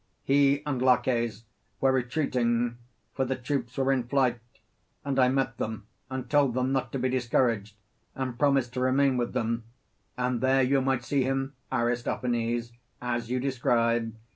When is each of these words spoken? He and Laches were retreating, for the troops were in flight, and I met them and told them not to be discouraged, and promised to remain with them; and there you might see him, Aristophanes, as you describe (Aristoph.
He 0.23 0.63
and 0.65 0.81
Laches 0.81 1.43
were 1.79 1.91
retreating, 1.91 2.79
for 3.13 3.23
the 3.23 3.35
troops 3.35 3.77
were 3.77 3.91
in 3.91 4.05
flight, 4.07 4.39
and 5.05 5.19
I 5.19 5.29
met 5.29 5.57
them 5.59 5.85
and 6.09 6.27
told 6.27 6.55
them 6.55 6.71
not 6.71 6.91
to 6.93 6.97
be 6.97 7.07
discouraged, 7.07 7.75
and 8.15 8.39
promised 8.39 8.73
to 8.73 8.79
remain 8.79 9.15
with 9.15 9.33
them; 9.33 9.63
and 10.17 10.41
there 10.41 10.63
you 10.63 10.81
might 10.81 11.03
see 11.03 11.21
him, 11.21 11.53
Aristophanes, 11.71 12.71
as 12.99 13.29
you 13.29 13.39
describe 13.39 14.05
(Aristoph. 14.15 14.19